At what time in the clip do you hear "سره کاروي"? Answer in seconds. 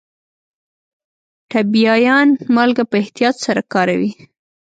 3.45-4.11